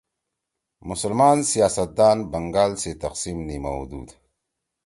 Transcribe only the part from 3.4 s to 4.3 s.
نیِمؤدُود۔